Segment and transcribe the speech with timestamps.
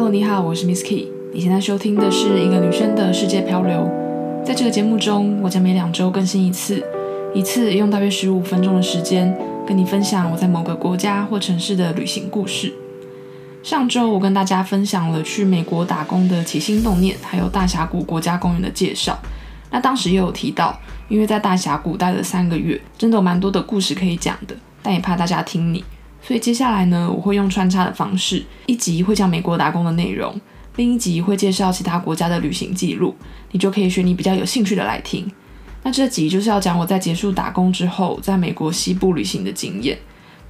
[0.00, 1.08] Hello，你好，我是 Miss Key。
[1.34, 3.90] 你现在收听的是一个女生的世界漂流。
[4.46, 6.80] 在这个节目中，我将每两周更新一次，
[7.34, 12.72] 一次用大约十五分钟的时间，跟你分享我在某个国家或城市的旅行故事。
[13.64, 19.18] 上周我跟大家分享了去美国打工的起心动念，还有大峡谷国家公园的介绍。
[19.72, 25.82] 那当时也有提到，因为在大峡谷待了三个月，真的有蛮多的故事可以讲的，但也怕大家听腻。
[26.20, 30.38] 所以接下来呢，我会用穿插的方式，一集会讲美国打工的内容，
[30.76, 33.14] 另一集会介绍其他国家的旅行记录，
[33.52, 35.30] 你就可以选你比较有兴趣的来听。
[35.84, 39.96] 那这集就是要讲我在结束打工之后，在美国西部旅行的经验。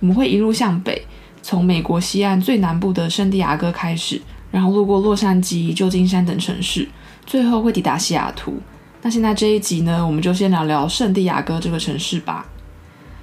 [0.01, 1.01] 我们会一路向北，
[1.43, 6.89] 从美国西岸最南部的圣地亚哥开始，然后路过洛杉矶、旧金山等城市，
[7.27, 8.59] 最后会抵达西雅图。
[9.03, 12.47] 那现在这一集呢，我们就先聊聊圣地亚哥这个城市吧。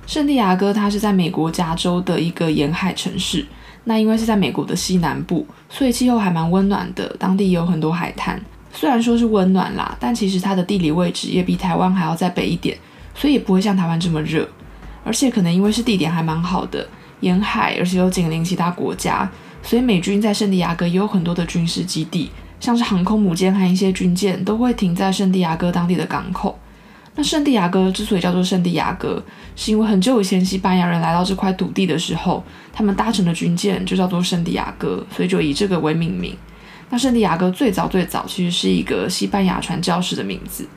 [0.06, 3.46] 圣地亚哥它是在美国加州的一个沿海城市。
[3.88, 7.08] 那因为是在美国的西南部，所以气候还蛮温暖的。
[7.20, 8.42] 当地也有很多海滩，
[8.74, 12.76] 虽然说是温暖啦，但其实它的地理位置也比台湾还要再北一点，
[13.14, 14.50] 所以也不会像台湾这么热。
[15.04, 16.88] 而且可能因为是地点还蛮好的，
[17.20, 19.30] 沿海，而且又紧邻其他国家，
[19.62, 26.58] 所以美军在圣地亚哥也有很多的军事基地，像是航空母舰和一些军舰都会停在圣地亚哥当地的港口。
[27.18, 29.24] 那圣地亚哥之所以叫做圣地亚哥，
[29.56, 36.36] 是因为很久以前西班牙人来到这块土地的时候，他们搭乘的军舰就叫做圣地亚哥，所以就以这个为命名。
[36.90, 40.68] 那圣地亚哥最早最早其实是一个西班牙传教士的名字。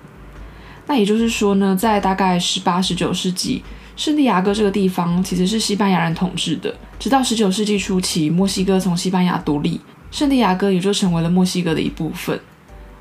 [0.87, 3.63] 那也就是说呢，在大概十八、十九世纪，
[3.97, 6.75] 圣地亚哥这个地方其实是西班牙人统治的。
[6.99, 12.41] 直到十九世纪初期，墨西哥从西班牙独立，圣地亚哥也就成为了墨西哥的一部分。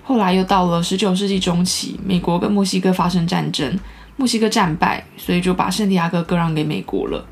[0.08, 3.78] 后来又到了十九世纪中期，美国跟墨西哥发生战争，
[4.16, 7.26] 墨西哥战败，所以就把圣地亚哥割让给美国了。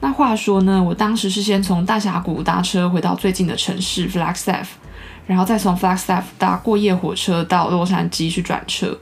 [0.00, 4.64] 那话说呢，我当时是先从大峡谷搭车回到最近的城市 Flagstaff，
[5.26, 8.98] 然后再从 Flagstaff 搭过夜火车到洛杉矶去转车，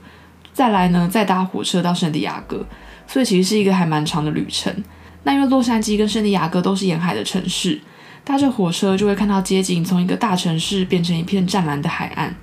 [0.51, 2.65] 再来呢再搭火车到圣地亚哥，
[3.07, 4.83] 所以其实是一个还蛮长的旅程。
[5.23, 7.79] 那因为洛杉矶跟圣地亚哥都是沿海的城市，
[8.25, 12.35] 搭着火车就会看到街景从一个大城市变成一片湛蓝的海岸。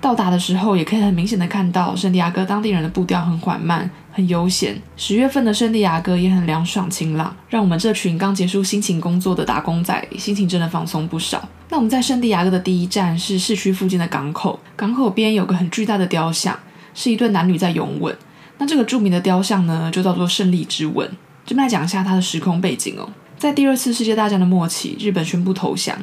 [0.00, 4.80] 到达的时候，也可以很明显的看到圣地亚哥当地人的步调很缓慢，很悠闲。
[4.96, 11.48] 十月份的圣地亚哥也很凉爽清朗，让我们这群刚结束辛勤工作的打工仔心情真的放松不少。
[11.68, 16.56] 那我们在圣地亚哥的第一站是市区附近的港口，港口边有个很巨大的雕像，
[16.94, 18.16] 是一对男女在拥吻。
[18.58, 21.10] 那这个著名的雕像呢，就叫做胜利之吻。
[21.44, 25.98] 这边来讲一下它的时空背景哦，在第二次世界大战的末期，日本宣布投降。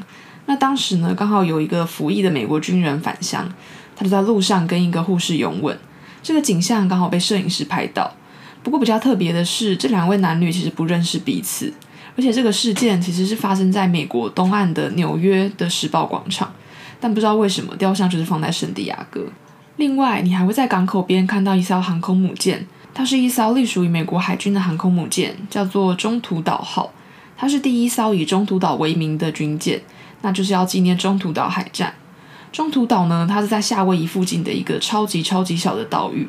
[0.47, 3.49] 那当时呢，刚好有一个服役的美国军人返乡。
[3.95, 5.77] 他就在路上跟一个护士拥吻，
[6.21, 8.11] 这个景象刚好被摄影师拍到。
[8.61, 11.71] 不过比较特别的是，这两位男女其实不认识彼此，
[12.17, 16.51] 而且这个事件其实是发生在美国东岸的纽约的时报广场，
[16.99, 19.21] 但不知道为什么雕像就是放在圣地亚哥。
[19.77, 26.91] 另外，你还会在港口边看到一艘航空母舰，它是一艘隶属于美国海军的航空母舰，叫做中途岛号，
[27.37, 29.81] 它是第一艘以中途岛为名的军舰，
[30.21, 31.93] 那就是要纪念中途岛海战。
[32.55, 36.25] 中途岛呢，它是在夏威夷附近的一个超级超级小的岛屿，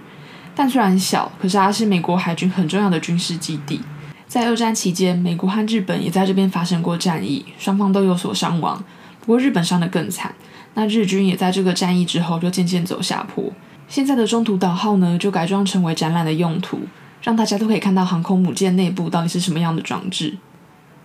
[0.56, 3.80] 但虽然小，可是它是美国海军很重要的军事基地。
[4.26, 8.82] 在二战期间，美国和日本也在这边发生过战役，双方都有所伤亡。
[9.20, 10.34] 不过日本伤得更惨，
[10.74, 13.52] 那日军也在这个战役之后就渐渐走下坡。
[13.86, 16.80] 现在的中途岛号呢，就改装成为展览的用途，
[17.22, 20.36] 让大家都可以看到航空母舰内部到底是什么样的装置。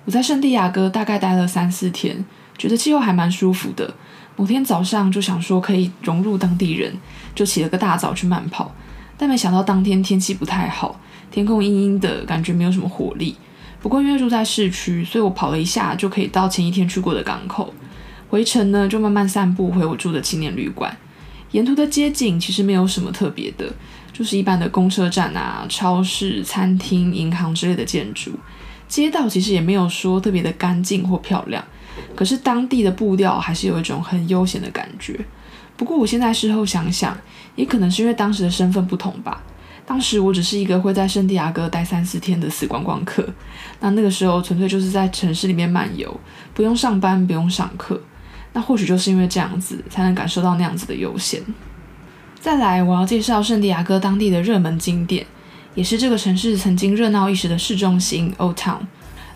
[0.06, 2.26] 我在圣地亚哥大概待了三四天，
[2.58, 3.94] 觉得气候还蛮舒服的。
[4.42, 6.92] 某天早上就想说可以融入当地人，
[7.36, 8.74] 就起了个大早去慢跑，
[9.16, 13.36] 但没想到当天天气不太好，天空阴阴的，感觉没有什么活力。
[13.84, 17.72] 不过因为住在市区，所以我跑了一下就可以到前一天去过的港口。
[18.30, 20.98] 回程呢就慢慢散步回我住的青年旅馆。
[21.52, 23.72] 沿途的街景其实没有什么特别的，
[24.12, 28.32] 就是一般的公车站啊、超市、餐厅、银行之类的建筑。
[28.88, 31.64] 街道其实也没有说特别的干净或漂亮。
[32.16, 35.20] 可是当地的步调还是有一种很悠闲的感觉。
[35.78, 37.18] 不过我现在事后想想，
[37.56, 39.42] 也可能是因为当时的身份不同吧。
[39.84, 43.28] 当时我只是一个会在圣地亚哥待三四天的死观光客，
[43.80, 46.18] 那那个时候纯粹就是在城市里面漫游，
[46.54, 48.00] 不用上班，不用上课。
[48.54, 51.42] 那或许就是因为这样子，才能感受到那样子的悠闲。
[52.40, 55.26] 再来，我要介绍圣地亚哥当地的热门景点，
[55.74, 58.80] 也是这个城市曾经热闹一时的市中心 Old Town。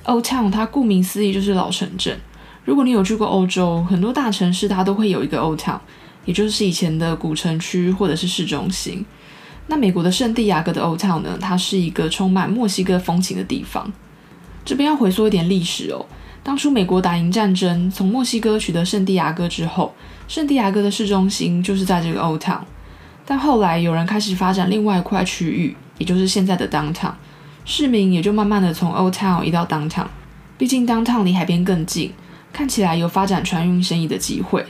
[0.05, 2.19] Old Town 它顾名思义就是老城镇。
[2.65, 5.79] 如果你有去过欧洲，很多大城市它都会有一个 Old Town，
[6.25, 9.05] 也就是以前的古城区或者是市中心。
[9.67, 13.93] 那美国的圣地亚哥的 Old Town 呢，它是一个充满墨西哥风情的地方。
[14.65, 16.05] 这边要回溯一点历史哦，
[16.41, 19.93] 当初美国打赢战争，从墨西哥取得圣地亚哥之后，
[20.27, 22.61] 圣地亚哥的市中心就是在这个 Old Town。
[23.27, 27.13] 但后来有人开始发展另外一块区域，也就是现在的 Downtown，
[27.63, 30.07] 市民也就慢慢的从 Old Town 移到 Downtown。
[30.57, 32.11] 毕竟 Downtown 离海边更近，
[32.55, 34.65] 看起来有发展船运生意的机会。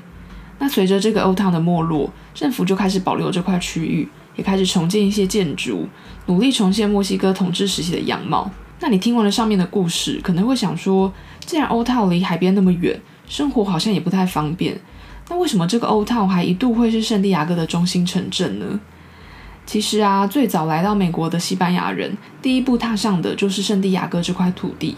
[0.57, 5.87] 那随着这个 oata 的没落，政府就开始保留这块区域，也开始重建一些建筑，
[6.25, 8.49] 努力重现墨西哥统治时期的样貌。
[8.79, 11.13] 那你听完了上面的故事，可能会想说，
[11.45, 14.81] 既然 Old Town 离海边那么远，生活好像也不太方便，
[15.29, 18.79] 那为什么这个 Old Town 还一度会是圣地亚哥的中心城镇呢？
[19.67, 24.95] 其实啊，最早来到美国的西班牙人，第一步踏上的就是圣地亚哥这块土地。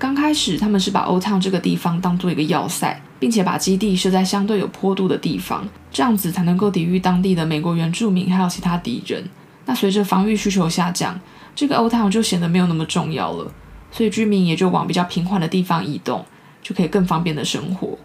[0.00, 9.22] 刚开始，他们是把 Old Town 这个地方当做一个要塞，并且把基地设在相对有坡度的地方，这样子才能够抵御当地的美国原住民还有其他敌人。
[9.66, 11.20] 那随着防御需求下降，
[11.54, 13.52] 这个 Old Town 就显得没有那么重要了，
[13.92, 16.24] 所以居民也就往比较平缓的地方移动，
[16.62, 17.98] 就可以更方便的生活。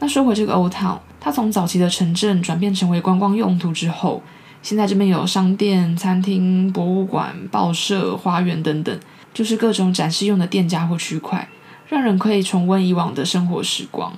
[0.00, 4.20] 那说回这个 Old Town，它从早期的城镇转变成为观光用途之后，
[4.62, 8.98] 现在这边有商店、餐厅、博物馆、报社、花园等等，
[9.32, 11.48] 就是各种展示用的店家或区块，
[11.88, 14.12] 让人可以重温以往的生活时光。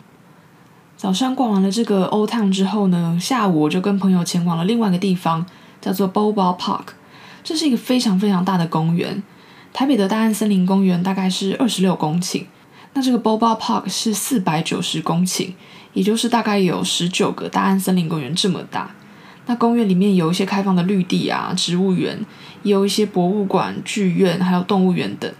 [0.96, 5.44] 早上逛完了这个 Old Town 之后呢，下午我就跟朋友前往了另外一个地方，
[5.80, 6.94] 叫做 boba Park。
[7.42, 9.22] 这是一个非常非常大的公园，
[9.72, 12.44] 台北的大安森林公园大概是二十六公顷，
[12.94, 15.52] 那这个 boba Park 是四百九十公顷，
[15.92, 18.94] 也就是大概有十九个大安森林公园这么大。
[19.46, 22.24] 那公园里面有一些开放的绿地啊，植物园，
[22.62, 25.32] 也有一些博物馆、剧院，还有动物园等。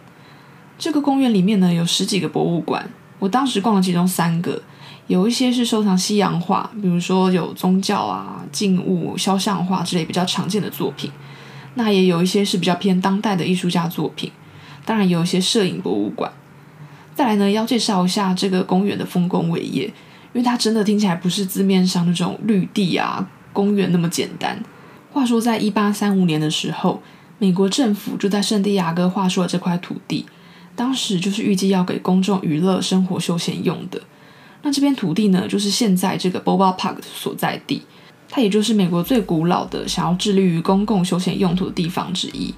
[0.79, 4.61] 这个公园里面呢，有十几个博物馆，我当时逛了其中三个，
[5.07, 11.11] 有一些是收藏西洋画，比如说有宗教啊、静物、肖像画之类比较常见的作品。
[11.75, 14.31] 那也有一些是比较偏当代的艺术家作品，
[14.85, 16.31] 当然有一些摄影博物馆。
[17.15, 19.93] 再来呢，要介绍一下这个公园的丰功伟业，因
[20.35, 24.63] 为它真的听起来不是字面上那种绿地啊、公园那么简单。
[25.13, 27.03] 话说，在一八三五年的时候，
[27.39, 30.25] 美国政府就在圣地亚哥划出了这块土地，
[30.75, 34.01] 当时就是预计要给公众娱乐、生活、休闲用的。
[34.63, 37.83] 那这片土地呢，就是现在这个 Boba Park 的所在地。
[38.35, 42.55] 它也就是美国最古老的想要致力于公共休闲用途的地方之一。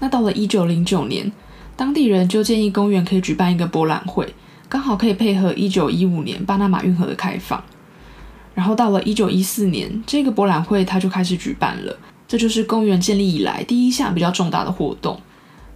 [0.00, 1.30] 那到了一九零九年，
[1.76, 4.34] 当地人就建议公园可以举办一个博览会，
[4.68, 7.62] 刚好可以配合一九一五年巴拿马运河的开放。
[8.54, 11.98] 然后到了一九一四年，这个博览会它就开始举办了，
[12.28, 15.20] 这就是公园建立以来第一项比较重大的活动。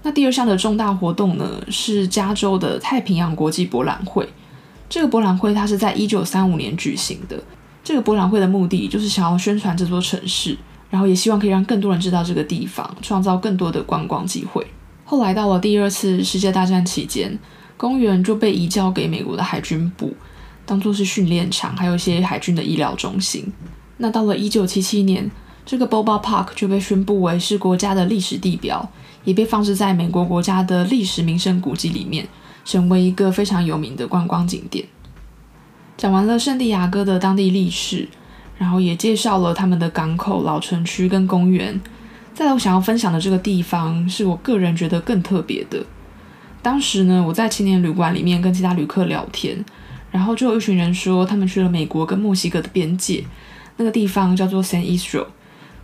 [0.02, 4.28] 那第二项的重大活动呢，是加州的太平洋国际博览会。
[4.88, 7.42] 这个博览会它是在一九三五年举行的。
[7.82, 10.56] 这个博览会的目的就是想要宣传这座城市，
[10.88, 14.64] 然后也希望可以让更多人知道这个地方，创造更多的观光机会。
[15.04, 17.38] 后来到了第二次世界大战期间，
[17.76, 20.14] 公园就被移交给美国的海军部，
[20.68, 23.50] 当做是训练场，还有一些海军的医疗中心。
[23.96, 25.30] 那到了一九七七年，
[25.64, 28.86] 这个 Boba Park 就被宣布为是国家的历史地标，
[29.24, 32.28] 也被放置在美国国家的历史名胜古迹里面，
[32.66, 34.84] 成为一个非常有名的观光景点。
[35.96, 38.06] 讲完了圣地亚哥的当地历史，
[38.58, 41.80] 然后也介绍了他们的港口、老城区跟公园。
[42.34, 45.82] 再来，我想要分享的这个地方是我个人觉得更特别的。
[46.62, 49.64] 当时呢，我在青年旅馆里面跟其他旅客聊天，
[50.10, 53.24] 然后就有一群人说他们去了美国跟墨西哥的边界，
[53.76, 55.26] 那个地方叫做 San Isidro。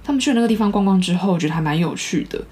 [0.03, 2.45] 他们去了那个地方逛逛之后，觉得还蛮有趣的。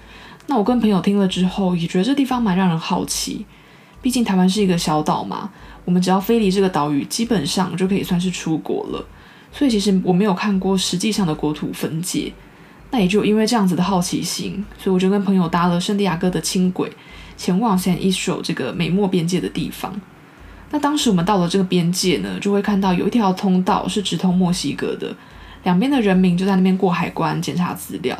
[0.47, 3.45] 那我跟朋友听了之后，也觉得这地方蛮让人好奇。
[4.01, 5.51] 毕竟台湾是一个小岛嘛。
[5.85, 9.05] 我们只要飞离这个岛屿，基本上就可以算是出国了。
[9.51, 12.33] 所以其实我没有看过实际上的国土分界，
[12.89, 16.91] 那也就因为这样子的好奇心，所以我就跟朋友搭了圣地亚哥的轻轨，
[17.37, 19.93] 前往 San Isidro 这个美墨边界的地方。
[20.71, 25.15] 那当时我们到了这个边界呢，就会看到有一条通道是直通墨西哥的，
[25.63, 28.17] 两边的人民就在那边过海关检查资料。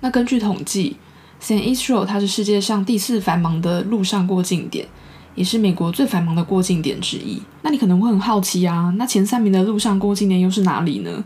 [0.00, 0.96] 那根据统计
[1.42, 4.86] ，San Isidro 它是世界上第四繁忙的陆上过境点。
[5.34, 7.42] 也是美国最繁忙的过境点之一。
[7.62, 11.24] 那你可能会很好奇啊，那前三名的陆上过境点又是哪里呢？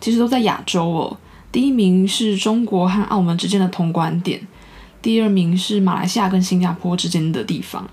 [0.00, 1.18] 其实都在亚洲哦。
[1.52, 4.40] 第一名是中国和澳门之间的通关点，
[5.02, 7.86] 第二名是马来西亚跟新加坡之间的地方，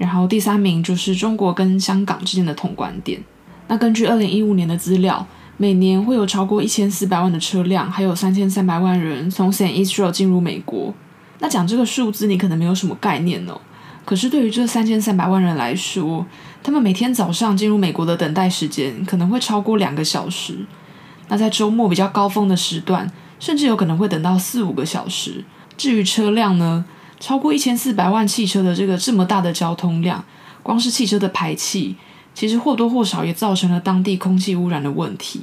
[0.00, 3.22] 然后第三名就是中国跟香港之间的通关点。
[3.68, 5.26] 那根据二零一五年的资料，
[5.58, 10.94] 每年会有超过一千四百万的车辆，还有三千三百万人从 San Isidro 进入美国。
[11.40, 13.60] 那讲这个数字，你可能没有什么概念哦。
[14.06, 16.24] 可是对于这三千三百万人来说，
[16.62, 20.56] 他们每天早上进入美国的等待时间可能会超过两个小时。
[21.28, 25.44] 那在周末比较高峰的时段，甚至有可能会等到四五个小时。
[25.76, 26.84] 至于车辆呢，
[27.20, 30.24] 超过一千四百万汽车的这个这么大的交通量，
[30.62, 31.94] 光是汽车的排气，
[32.34, 35.42] 其实或多或少也造成了当地空气污染的问题。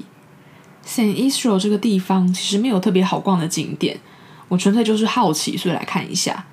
[0.86, 4.00] Saint Isidro 这个地方其实没有特别好逛的景点，
[4.48, 6.46] 我纯粹就是好奇，所以来看一下。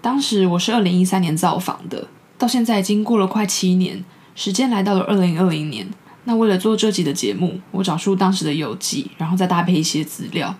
[0.00, 2.06] 当时我是二零一三年造访的，
[2.38, 5.88] 到现在已经过了快七年，时间来到了二零二零年。
[6.24, 10.54] 那为了做这集的节目，我找出当时的游记，然后再搭配一些资料。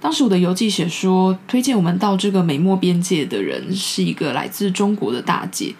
[0.00, 5.74] 当时我的游记写说，推荐我们到这个美墨边界的人是一个来自中国的大姐。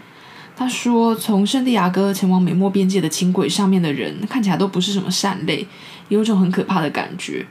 [0.55, 5.67] 她说，从圣地亚哥前往美墨边界的轻轨上面的人看起来都不是什么善类，
[6.09, 7.47] 有一种很可怕的感觉。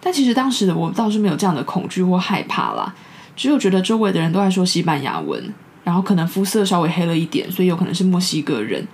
[0.00, 2.94] 但其实当时的我倒是没有这样的恐惧或害怕啦，
[3.36, 5.52] 只有觉得周围的人都在说西班牙文，
[5.84, 8.86] 然后可能肤色稍微黑了一点，所以有可能是墨西哥人。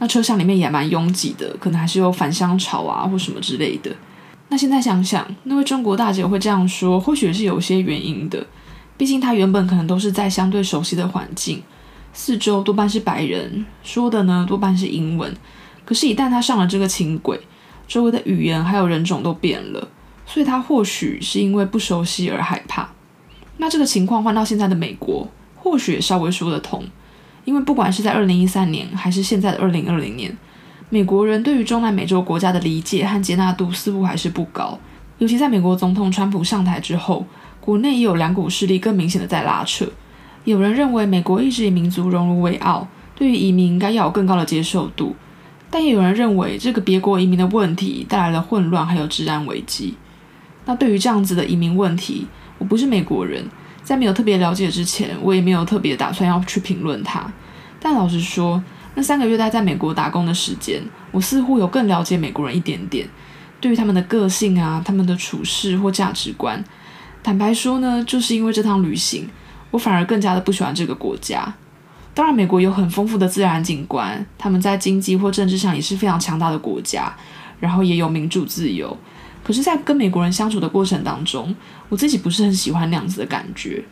[0.00, 3.90] 那车厢里面也蛮拥挤的，可能还是有返乡潮啊或什么之类的。
[4.50, 8.46] 那现在想想，那位中国大姐会这样说，或许是有些原因的。
[8.96, 11.62] 毕竟她原本可能都是在相对熟悉的环境，
[12.12, 15.32] 四周多半是白人，说的呢多半是英文。
[15.84, 17.38] 可是，一旦她上了这个轻轨，
[17.86, 19.88] 周围的语言还有人种都变了，
[20.26, 22.88] 所以她或许是因为不熟悉而害怕。
[23.58, 26.82] 那这个情况换到现在的美国，或许也稍微说得通，
[27.44, 30.36] 因为不管是在二零一三年，还是现在的二零二零年。
[30.90, 34.78] 美国人对于中南美洲国家的理解和接纳度似乎还是不高，
[35.18, 37.26] 尤其在美国总统川普上台之后，
[37.60, 39.86] 国内也有两股势力更明显的在拉扯。
[40.44, 45.14] 有人认为美国一直以民族荣辱为傲，对于移民应该要有更高的接受度，
[45.68, 49.94] 但也有人认为这个别国移民的问题带来了混乱还有治安危机。
[50.64, 52.26] 那对于这样子的移民问题，
[52.56, 53.44] 我不是美国人，
[53.82, 57.30] 在没有特别了解之前，我也没有特别打算要去评论它。
[57.78, 58.62] 但老实说，
[58.98, 63.08] 那三个月待在美国打工的时间，我似乎有更了解美国人一点点，
[63.60, 66.64] 对于他们的个性啊，他们的处事或价值观。
[67.22, 69.30] 坦白说呢，就是因为这趟旅行，
[69.70, 71.54] 我反而更加的不喜欢这个国家。
[72.12, 77.14] 当然，美国有很丰富的自然景观，他们在经济或政治上也是非常强大的国家，
[77.60, 78.98] 然后也有民主自由。
[79.44, 81.54] 可是，在跟美国人相处的过程当中，
[81.88, 83.84] 我自己不是很喜欢那样子的感觉。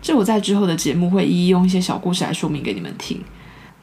[0.00, 3.22] 这我在之后的节目会一一用一些小故事来说明给你们听。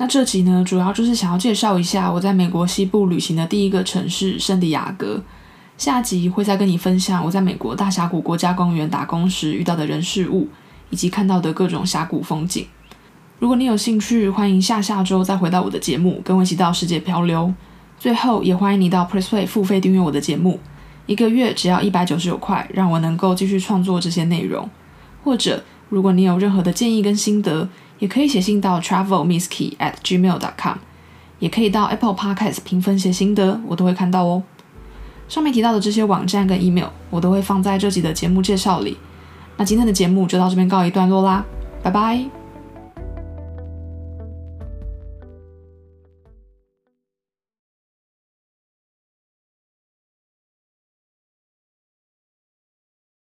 [0.01, 5.21] 那这集呢，主要就是想要介绍一下我在美国西部旅行的第一个城市圣地亚哥。
[5.77, 10.47] 下集会再跟你分享我在美国大峡谷国家公园打工时遇到的人事物，
[10.89, 12.65] 以及看到的各种峡谷风景。
[13.37, 17.53] 如果你有兴趣，欢迎下下周再回到我的节目，跟我一起到世界漂流。
[17.99, 20.59] 最后，也欢迎你到 PressPlay 付费订阅我的节目，
[21.05, 24.67] 一个月只要一百九十九块，让我能够继续创作这些内容。
[25.23, 27.69] 或者，如果你有任何的建议跟心得，
[28.01, 30.77] 也可以写信到 travelmisskey at gmail.com，
[31.37, 34.41] 也可以到 Apple Podcast 评分写心得，我都会看到哦。
[35.29, 38.97] 上面提到的这些网站跟 email，我都会放在这集的节目介绍里。
[39.57, 41.45] 那今天的节目就到这边告一段落啦，
[41.83, 42.40] 拜拜。